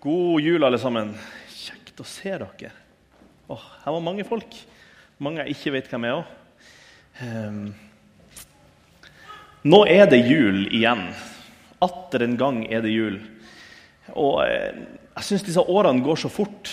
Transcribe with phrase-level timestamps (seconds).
[0.00, 1.08] God jul, alle sammen.
[1.50, 2.68] Kjekt å se dere.
[3.50, 4.52] Åh, her var mange folk.
[5.18, 6.28] Mange jeg ikke vet hvem er òg.
[7.18, 7.64] Um,
[9.66, 11.02] nå er det jul igjen.
[11.82, 13.16] Atter en gang er det jul.
[14.14, 14.78] Og eh,
[15.16, 16.70] jeg syns disse årene går så fort.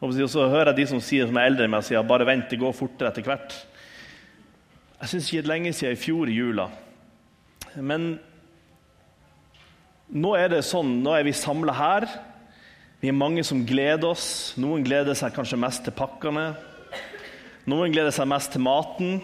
[0.00, 2.48] Og så hører jeg de som sier som er eldre enn meg, sier bare vent,
[2.48, 3.58] det går fortere etter hvert.
[5.02, 6.70] Jeg syns ikke det er lenge siden i fjor i jula.
[7.76, 8.14] Men
[10.14, 12.06] nå er det sånn, nå er vi samla her.
[13.02, 14.54] Vi er mange som gleder oss.
[14.60, 16.52] Noen gleder seg kanskje mest til pakkene.
[17.66, 19.18] Noen gleder seg mest til maten.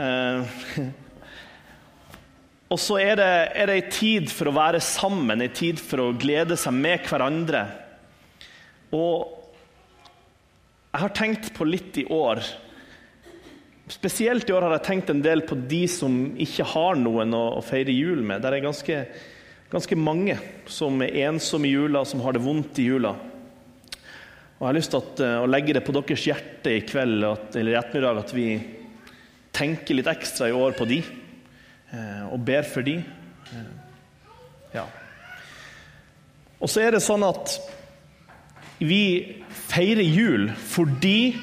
[0.00, 0.56] Eh,
[2.72, 6.14] og så er det, er ei tid for å være sammen, ei tid for å
[6.16, 7.66] glede seg med hverandre.
[8.96, 9.34] Og
[10.96, 12.40] jeg har tenkt på litt i år
[13.86, 17.42] Spesielt i år har jeg tenkt en del på de som ikke har noen å,
[17.54, 18.40] å feire jul med.
[18.42, 18.96] Det er ganske
[19.70, 20.36] ganske mange
[20.70, 23.14] som er ensomme i jula, som har det vondt i jula.
[24.56, 27.72] Og Jeg har lyst til eh, å legge det på deres hjerte i kveld eller
[27.72, 28.48] i ettermiddag at vi
[29.56, 31.02] tenker litt ekstra i år på de,
[31.92, 32.96] eh, og ber for de.
[33.52, 33.66] Eh,
[34.78, 34.86] ja.
[36.56, 37.58] Og så er det sånn at
[38.80, 39.02] vi
[39.68, 41.36] feirer jul fordi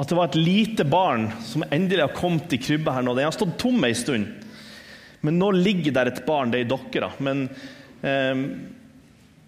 [0.00, 3.14] at det var et lite barn som endelig har kommet i krybba her nå.
[3.16, 4.28] Den har stått tom ei stund.
[5.20, 6.52] Men nå ligger der et barn.
[6.52, 7.10] Det er i dere, da.
[7.20, 7.46] Men
[8.02, 8.44] eh,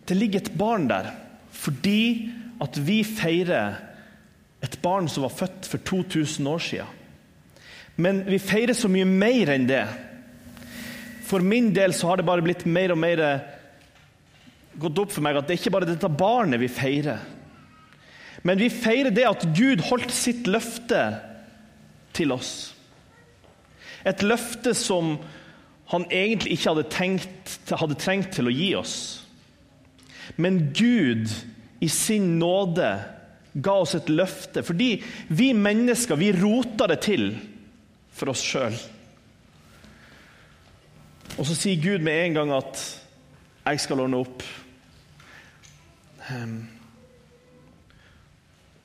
[0.08, 1.12] det ligger et barn der
[1.52, 2.32] fordi
[2.64, 3.76] at vi feirer
[4.64, 6.98] et barn som var født for 2000 år siden.
[7.96, 9.84] Men vi feirer så mye mer enn det.
[11.28, 13.22] For min del så har det bare blitt mer og mer
[14.80, 17.20] gått opp for meg at det er ikke bare dette barnet vi feirer.
[18.42, 21.02] Men vi feirer det at Gud holdt sitt løfte
[22.16, 22.72] til oss.
[24.08, 25.14] Et løfte som
[25.92, 28.96] han egentlig ikke hadde, tenkt, hadde trengt til å gi oss.
[30.40, 31.28] Men Gud
[31.82, 32.88] i sin nåde
[33.52, 34.94] ga oss et løfte, fordi
[35.28, 37.26] vi mennesker vi roter det til
[38.16, 38.76] for oss sjøl.
[41.36, 42.80] Og så sier Gud med en gang at
[43.64, 44.44] 'jeg skal ordne opp'.
[46.30, 46.68] Um,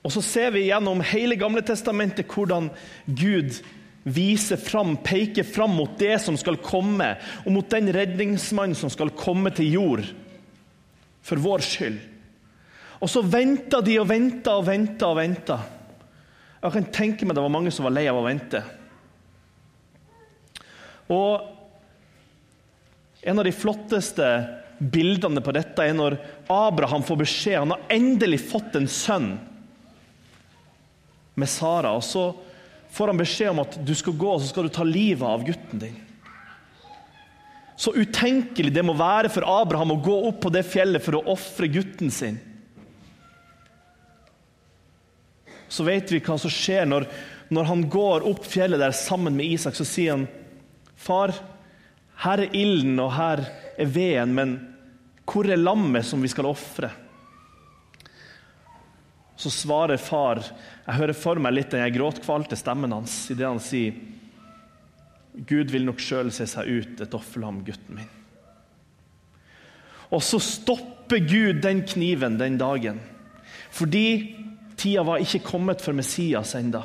[0.02, 2.70] og så ser vi gjennom hele Gamle Testamentet hvordan
[3.06, 3.62] Gud
[4.12, 7.14] viser fram, peker fram mot det som skal komme,
[7.44, 10.04] og mot den redningsmannen som skal komme til jord
[11.24, 11.98] for vår skyld.
[12.98, 15.58] Og så venta de og venta og venta og venta.
[16.58, 18.64] Jeg kan tenke meg det var mange som var lei av å vente.
[21.14, 21.54] Og
[23.28, 24.24] En av de flotteste
[24.78, 26.14] bildene på dette er når
[26.54, 27.56] Abraham får beskjed.
[27.58, 29.32] Han har endelig fått en sønn
[31.34, 31.96] med Sara.
[31.98, 32.30] og så
[32.90, 35.44] får han beskjed om at du skal gå og så skal du ta livet av
[35.46, 35.96] gutten din.
[37.78, 41.26] Så utenkelig det må være for Abraham å gå opp på det fjellet for å
[41.34, 42.40] ofre gutten sin.
[45.68, 47.06] Så vet vi hva som skjer når,
[47.54, 49.76] når han går opp fjellet der sammen med Isak.
[49.78, 50.26] Så sier han,
[50.98, 51.36] 'Far,
[52.24, 53.44] her er ilden og her
[53.78, 54.56] er veden, men
[55.28, 56.90] hvor er lammet som vi skal ofre?'
[59.38, 63.94] Så svarer far Jeg hører for meg litt den gråtkvalte stemmen hans idet han sier
[65.38, 68.08] Gud vil nok sjøl se seg ut et offerlam, gutten min.
[70.10, 72.98] Og så stopper Gud den kniven den dagen.
[73.70, 74.34] Fordi
[74.74, 76.82] tida var ikke kommet for Messias enda.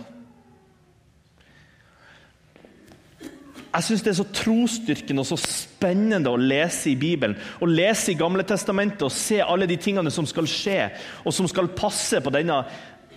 [3.74, 7.34] Jeg syns det er så trosstyrkende og så spennende å lese i Bibelen.
[7.58, 10.92] Å lese i Gamle Testamentet og se alle de tingene som skal skje,
[11.26, 12.64] og som skal passe på denne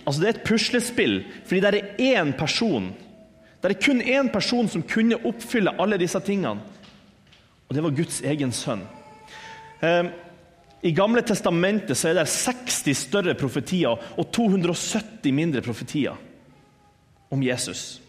[0.07, 2.85] Altså Det er et puslespill, fordi det er én person.
[3.59, 6.63] Det er kun én person som kunne oppfylle alle disse tingene.
[7.67, 8.85] Og det var Guds egen sønn.
[9.83, 10.13] Ehm,
[10.79, 16.15] I Gamle Testamentet så er det 60 større profetier og 270 mindre profetier
[17.27, 17.99] om Jesus.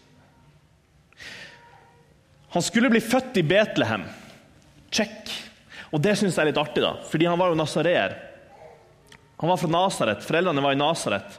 [2.53, 4.07] Han skulle bli født i Betlehem.
[4.91, 5.29] Check.
[5.93, 8.17] Og det syns jeg er litt artig, da, fordi han var jo nasareer.
[9.39, 10.23] Han var fra Nasaret.
[10.25, 11.37] Foreldrene var i Nasaret.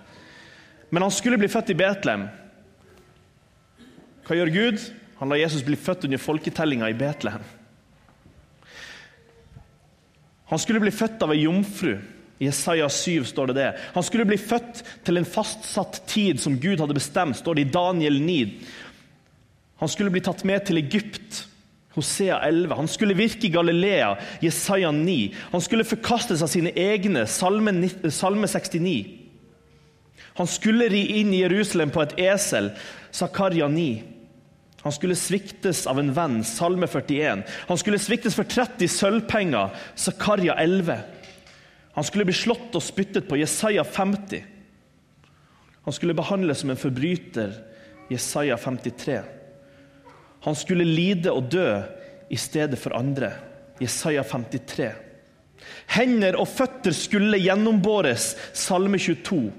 [0.89, 2.31] Men han skulle bli født i Betlehem.
[4.25, 4.87] Hva gjør Gud?
[5.19, 7.45] Han lar Jesus bli født under folketellinga i Betlehem.
[10.49, 11.99] Han skulle bli født av ei jomfru.
[12.41, 13.69] I Jesaja 7 står det det.
[13.93, 17.73] Han skulle bli født til en fastsatt tid som Gud hadde bestemt, står det i
[17.75, 18.39] Daniel 9.
[19.81, 21.47] Han skulle bli tatt med til Egypt.
[21.97, 22.77] Hosea 11.
[22.77, 24.13] Han skulle virke i Galilea,
[24.45, 25.35] Jesaja 9.
[25.51, 29.17] Han skulle forkastes av sine egne, Salme, Salme 69.
[30.39, 32.71] Han skulle ri inn i Jerusalem på et esel,
[33.13, 33.89] Zakaria 9.
[34.85, 37.43] Han skulle sviktes av en venn, Salme 41.
[37.69, 41.01] Han skulle sviktes for 30 sølvpenger, Zakaria 11.
[41.99, 43.41] Han skulle bli slått og spyttet på.
[43.41, 44.47] Jesaja 50.
[45.85, 47.53] Han skulle behandles som en forbryter.
[48.11, 49.40] Jesaja 53.
[50.45, 51.69] Han skulle lide og dø
[52.31, 53.33] i stedet for andre.
[53.81, 54.91] Jesaja 53.
[55.97, 58.33] Hender og føtter skulle gjennombåres.
[58.57, 59.51] Salme 22.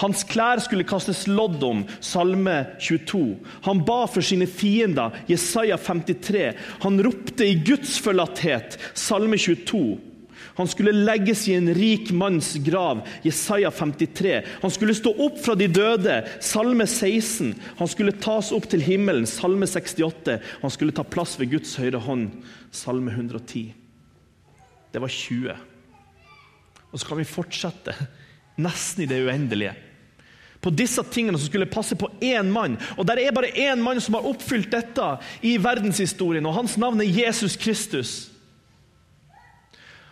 [0.00, 1.84] Hans klær skulle kastes lodd om.
[2.04, 3.22] Salme 22.
[3.66, 5.16] Han ba for sine fiender.
[5.28, 6.52] Jesaja 53.
[6.84, 8.78] Han ropte i gudsforlatthet.
[8.94, 10.09] Salme 22.
[10.58, 13.02] Han skulle legges i en rik manns grav.
[13.22, 14.42] Jesaja 53.
[14.62, 16.20] Han skulle stå opp fra de døde.
[16.44, 17.54] Salme 16.
[17.78, 19.28] Han skulle tas opp til himmelen.
[19.28, 20.38] Salme 68.
[20.62, 22.30] Han skulle ta plass ved Guds høyre hånd.
[22.70, 23.68] Salme 110.
[24.90, 25.54] Det var 20.
[26.90, 27.94] Og så kan vi fortsette
[28.64, 29.76] nesten i det uendelige.
[30.60, 32.76] På disse tingene som skulle passe på én mann.
[32.98, 35.06] Og der er bare én mann som har oppfylt dette
[35.46, 38.29] i verdenshistorien, og hans navn er Jesus Kristus.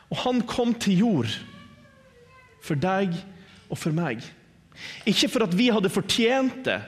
[0.09, 1.33] Og han kom til jord
[2.65, 3.15] for deg
[3.69, 4.23] og for meg.
[5.09, 6.79] Ikke for at vi hadde fortjent det,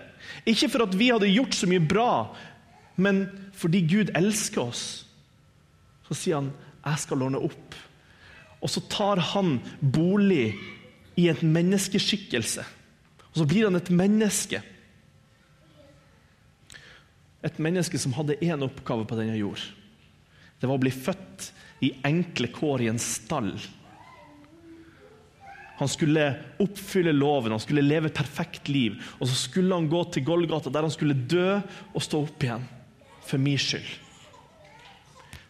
[0.48, 2.12] ikke for at vi hadde gjort så mye bra,
[3.00, 3.24] men
[3.56, 4.84] fordi Gud elsker oss.
[6.08, 6.52] Så sier han
[6.84, 7.76] 'jeg skal ordne opp'.
[8.62, 10.54] Og så tar han bolig
[11.16, 12.64] i en menneskeskikkelse.
[13.32, 14.62] Og så blir han et menneske.
[17.42, 19.60] Et menneske som hadde én oppgave på denne jord.
[20.60, 23.54] Det var å bli født i enkle kår i en stall.
[25.80, 28.98] Han skulle oppfylle loven, han skulle leve et perfekt liv.
[29.16, 31.56] Og så skulle han gå til Golgata, der han skulle dø
[31.94, 32.66] og stå opp igjen.
[33.24, 33.88] For min skyld.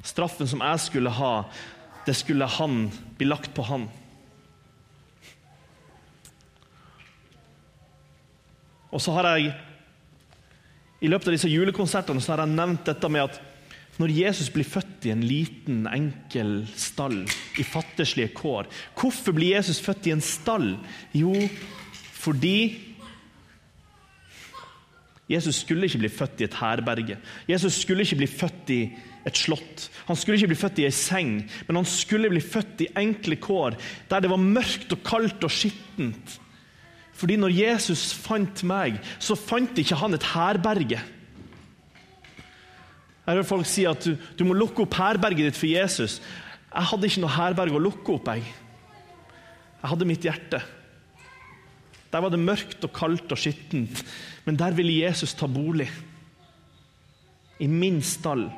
[0.06, 1.32] Straffen som jeg skulle ha,
[2.06, 2.85] det skulle han
[3.19, 3.88] bli lagt på han.
[8.91, 9.50] Og så har jeg
[11.00, 13.43] i løpet av disse julekonsertene så har jeg nevnt dette med at
[13.99, 17.19] når Jesus blir født i en liten, enkel stall,
[17.59, 20.73] i fattigslige kår Hvorfor blir Jesus født i en stall?
[21.17, 21.35] Jo,
[22.21, 22.91] fordi
[25.31, 27.17] Jesus skulle ikke bli født i et herberge.
[27.49, 28.81] Jesus skulle ikke bli født i
[29.27, 29.87] et slott.
[30.09, 31.37] Han skulle ikke bli født i ei seng,
[31.69, 33.77] men han skulle bli født i enkle kår,
[34.11, 36.41] der det var mørkt og kaldt og skittent.
[37.15, 40.99] Fordi når Jesus fant meg, så fant ikke han et herberge.
[43.31, 46.17] Jeg hører folk si at du, du må lukke opp herberget ditt for Jesus.
[46.67, 48.31] Jeg hadde ikke noe herberg å lukke opp.
[48.35, 48.43] Jeg
[49.81, 50.59] Jeg hadde mitt hjerte.
[52.11, 54.03] Der var det mørkt og kaldt og skittent,
[54.43, 55.87] men der ville Jesus ta bolig.
[57.62, 58.49] I min stall.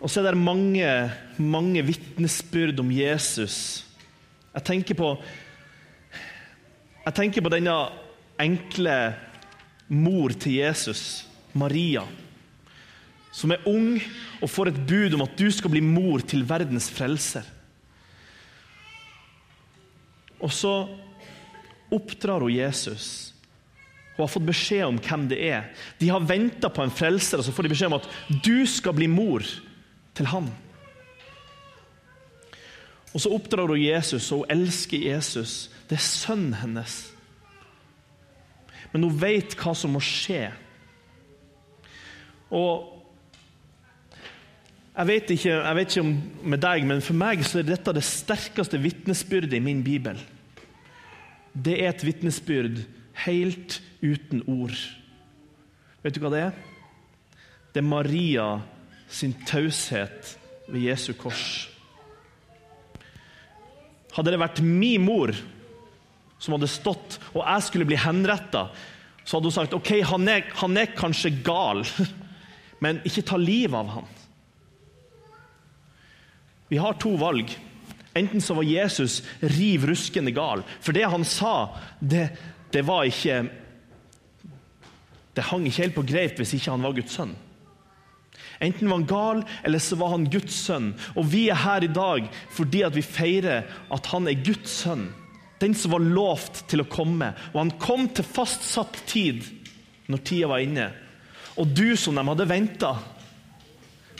[0.00, 0.88] Og så er det mange,
[1.36, 3.84] mange vitnesbyrd om Jesus.
[4.54, 5.12] Jeg tenker på
[7.04, 7.76] Jeg tenker på denne
[8.40, 8.96] enkle
[9.92, 11.26] mor til Jesus.
[11.54, 12.04] Maria,
[13.34, 13.96] som er ung
[14.42, 17.46] og får et bud om at du skal bli mor til verdens frelser.
[20.42, 20.74] Og så
[21.94, 23.32] oppdrar hun Jesus.
[24.14, 25.70] Hun har fått beskjed om hvem det er.
[25.98, 28.10] De har venta på en frelser, og så får de beskjed om at
[28.46, 29.42] du skal bli mor
[30.14, 30.52] til han.
[33.14, 35.70] Og Så oppdrar hun Jesus, og hun elsker Jesus.
[35.88, 36.94] Det er sønnen hennes.
[38.92, 40.48] Men hun vet hva som må skje
[42.54, 42.90] og
[44.94, 46.10] jeg vet, ikke, jeg vet ikke om
[46.52, 50.20] med deg, men for meg så er dette det sterkeste vitnesbyrdet i min bibel.
[51.50, 52.78] Det er et vitnesbyrd
[53.24, 54.76] helt uten ord.
[56.04, 56.54] Vet du hva det er?
[57.74, 58.48] Det er Maria
[59.10, 60.36] sin taushet
[60.68, 61.66] ved Jesu kors.
[64.14, 65.34] Hadde det vært min mor
[66.38, 68.68] som hadde stått, og jeg skulle bli henretta,
[69.24, 71.82] så hadde hun sagt ok, han er, han er kanskje gal.
[72.84, 74.08] men ikke ta livet av ham.
[76.68, 77.52] Vi har to valg.
[78.14, 82.28] Enten så var Jesus riv ruskende gal, for det han sa, det,
[82.70, 83.44] det var ikke
[85.34, 87.32] Det hang ikke helt på greip hvis ikke han var Guds sønn.
[88.62, 90.92] Enten var han gal, eller så var han Guds sønn.
[91.18, 95.08] Og vi er her i dag fordi at vi feirer at han er Guds sønn.
[95.58, 97.32] Den som var lovt til å komme.
[97.50, 99.42] Og han kom til fastsatt tid
[100.06, 100.86] når tida var inne
[101.54, 102.92] og du som de hadde venta.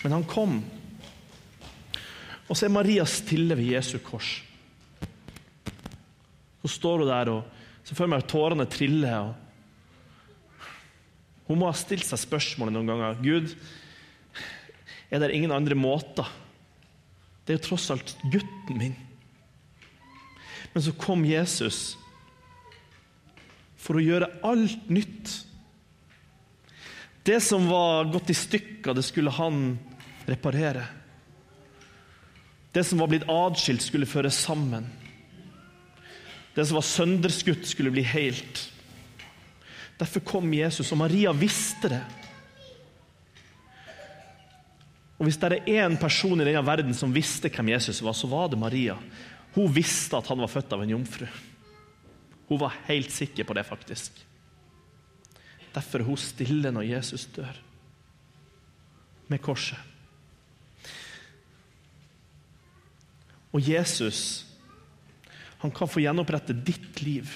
[0.04, 0.58] Men han kom.
[2.48, 4.36] Og så er Maria stille ved Jesu kors.
[6.62, 9.32] Så står hun der og føler meg tårene triller.
[11.48, 13.18] Hun må ha stilt seg spørsmålet noen ganger.
[13.20, 13.56] Gud,
[15.10, 16.28] er det ingen andre måter?
[17.44, 18.96] Det er jo tross alt gutten min.
[20.72, 21.94] Men så kom Jesus
[23.78, 25.43] for å gjøre alt nytt.
[27.24, 29.78] Det som var gått i stykker, det skulle han
[30.28, 30.84] reparere.
[32.72, 34.90] Det som var blitt adskilt, skulle føres sammen.
[36.54, 38.60] Det som var sønderskutt, skulle bli helt.
[39.96, 42.02] Derfor kom Jesus, og Maria visste det.
[45.16, 48.28] Og Hvis det er én person i denne verden som visste hvem Jesus var, så
[48.28, 48.98] var det Maria.
[49.54, 51.26] Hun visste at han var født av en jomfru.
[52.50, 54.20] Hun var helt sikker på det, faktisk.
[55.74, 57.56] Derfor er hun stille når Jesus dør,
[59.28, 59.78] med korset.
[63.54, 64.44] Og Jesus,
[65.62, 67.30] han kan få gjenopprette ditt liv.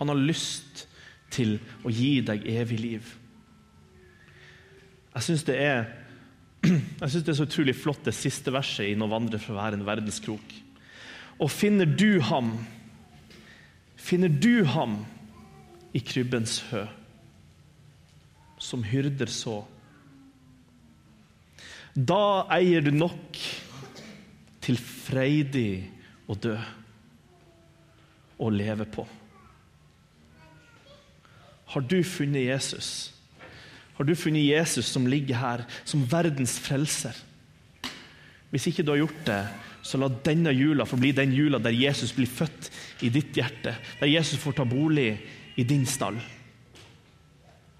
[0.00, 0.86] Han har lyst
[1.32, 3.12] til å gi deg evig liv.
[5.16, 5.56] Jeg syns det
[6.66, 10.56] det er så utrolig flott, det siste verset i 'Nå vandrer fra hver en verdenskrok'.
[11.40, 12.56] Og finner du ham,
[14.06, 15.00] finner du ham
[15.96, 16.84] i krybbens hø,
[18.62, 19.60] som hyrder så,
[21.96, 23.40] da eier du nok
[24.62, 25.86] til freidig
[26.28, 26.56] å dø
[28.36, 29.06] og leve på.
[31.72, 32.90] Har du funnet Jesus?
[33.96, 37.16] Har du funnet Jesus som ligger her som verdens frelser?
[38.52, 39.40] Hvis ikke du har gjort det,
[39.86, 42.70] så la denne jula få bli den jula der Jesus blir født
[43.06, 43.76] i ditt hjerte.
[44.00, 45.12] Der Jesus får ta bolig
[45.56, 46.18] i din stall.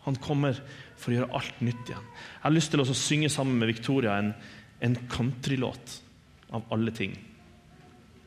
[0.06, 0.58] Han kommer
[0.96, 2.10] for å gjøre alt nytt igjen.
[2.14, 4.32] Jeg har lyst til å synge sammen med Victoria en,
[4.80, 5.98] en countrylåt
[6.54, 7.16] av alle ting.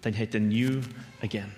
[0.03, 0.83] Den heter 'New
[1.23, 1.55] Again'.